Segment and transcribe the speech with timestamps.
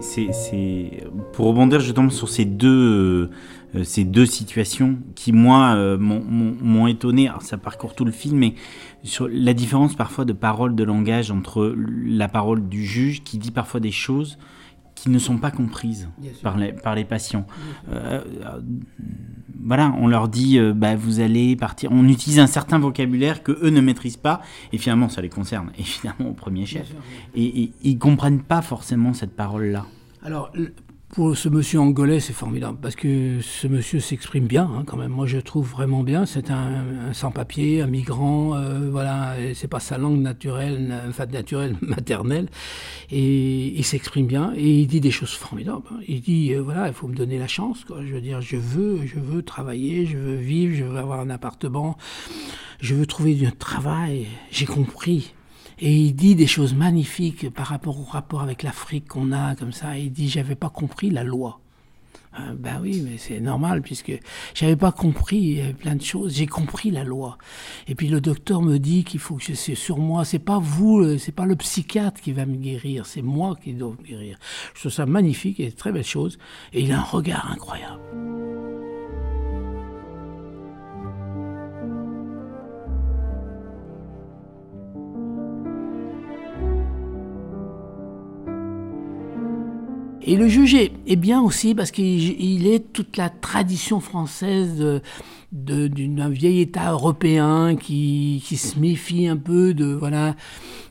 [0.00, 3.30] c'est pour rebondir justement sur ces deux,
[3.74, 7.28] euh, ces deux situations qui, moi, euh, m'ont étonné.
[7.28, 8.54] Alors, ça parcourt tout le film, mais
[9.02, 13.50] sur la différence parfois de parole, de langage entre la parole du juge qui dit
[13.50, 14.38] parfois des choses
[14.94, 16.08] qui ne sont pas comprises
[16.42, 17.46] par les, par les patients.
[17.92, 18.20] Euh,
[19.62, 21.90] voilà, on leur dit, bah, vous allez partir.
[21.92, 24.40] On utilise un certain vocabulaire que eux ne maîtrisent pas,
[24.72, 26.92] et finalement, ça les concerne, évidemment, au premier chef.
[27.34, 29.86] Et, et ils comprennent pas forcément cette parole-là.
[30.22, 30.50] Alors,
[31.10, 35.10] pour ce monsieur angolais, c'est formidable parce que ce monsieur s'exprime bien, hein, quand même.
[35.10, 36.26] Moi, je trouve vraiment bien.
[36.26, 38.54] C'est un, sans-papier, un migrant.
[38.54, 42.48] Euh, voilà, c'est pas sa langue naturelle, enfin naturelle, maternelle,
[43.10, 45.84] et il s'exprime bien et il dit des choses formidables.
[45.90, 46.00] Hein.
[46.06, 47.84] Il dit euh, voilà, il faut me donner la chance.
[47.88, 51.30] Je veux dire, je veux, je veux travailler, je veux vivre, je veux avoir un
[51.30, 51.96] appartement,
[52.80, 54.26] je veux trouver du travail.
[54.50, 55.32] J'ai compris.
[55.80, 59.72] Et il dit des choses magnifiques par rapport au rapport avec l'Afrique qu'on a, comme
[59.72, 59.96] ça.
[59.96, 61.60] Il dit J'avais pas compris la loi.
[62.34, 64.12] Euh, ben oui, mais c'est normal puisque
[64.54, 66.34] j'avais pas compris plein de choses.
[66.34, 67.38] J'ai compris la loi.
[67.86, 70.24] Et puis le docteur me dit qu'il faut que c'est sur moi.
[70.24, 73.72] C'est pas vous, euh, c'est pas le psychiatre qui va me guérir, c'est moi qui
[73.72, 74.38] dois me guérir.
[74.74, 76.38] Je trouve ça magnifique et très belle chose.
[76.72, 78.27] Et il a un regard incroyable.
[90.28, 95.00] Et le juge est, bien aussi parce qu'il est toute la tradition française
[95.52, 100.36] d'un vieil État européen qui, se méfie un peu de voilà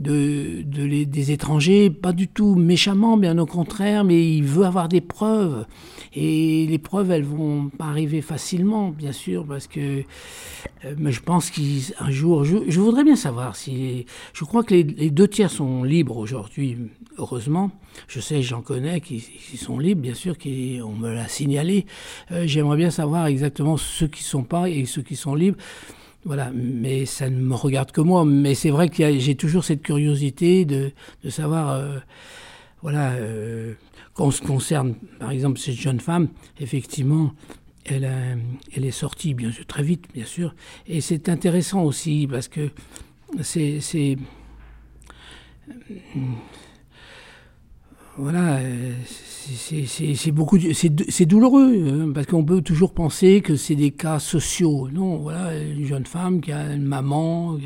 [0.00, 5.00] de, des étrangers, pas du tout méchamment, bien au contraire, mais il veut avoir des
[5.00, 5.64] preuves.
[6.12, 10.02] Et les preuves, elles vont pas arriver facilement, bien sûr, parce que
[10.98, 15.28] mais je pense qu'un jour, je, voudrais bien savoir si, je crois que les, deux
[15.28, 16.78] tiers sont libres aujourd'hui,
[17.18, 17.70] heureusement.
[18.08, 19.20] Je sais, j'en connais qui,
[19.56, 21.86] sont libres, bien sûr, qui on me l'a signalé.
[22.30, 25.58] Euh, j'aimerais bien savoir exactement ceux qui sont pas et ceux qui sont libres.
[26.24, 28.24] Voilà, mais ça ne me regarde que moi.
[28.24, 30.92] Mais c'est vrai que j'ai toujours cette curiosité de,
[31.24, 31.98] de savoir, euh,
[32.82, 33.74] voilà, euh,
[34.14, 37.32] quand se concerne, par exemple, cette jeune femme, effectivement,
[37.84, 40.54] elle, est sortie, bien sûr, très vite, bien sûr.
[40.86, 42.70] Et c'est intéressant aussi parce que
[43.42, 44.16] c'est
[48.16, 53.92] voilà, euh, c'est beaucoup, c'est douloureux hein, parce qu'on peut toujours penser que c'est des
[53.92, 54.88] cas sociaux.
[54.90, 57.58] Non, voilà, une jeune femme qui a une maman,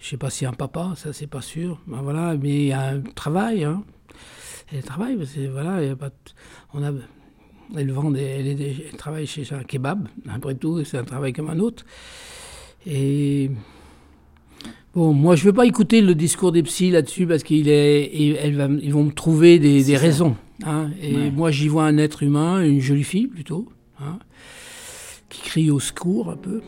[0.00, 1.80] je sais pas si un papa, ça c'est pas sûr.
[1.86, 3.64] Ben voilà, mais il y a un travail.
[3.64, 3.84] Hein.
[4.72, 5.16] Elle travaille,
[5.50, 6.10] voilà, y a pas,
[6.74, 6.90] on a,
[7.76, 10.08] elle vend, elle, elle travaille chez un kebab.
[10.28, 11.84] Après tout, c'est un travail comme un autre.
[12.86, 13.50] Et
[14.94, 18.92] Bon, moi, je ne veux pas écouter le discours des psys là-dessus parce qu'ils ils
[18.92, 20.34] vont me trouver des, raisons.
[20.64, 20.90] Hein.
[21.00, 23.68] et moi, j'y vois un être humain, une jolie fille plutôt,
[24.00, 24.18] hein,
[25.28, 26.62] qui crie au secours un peu.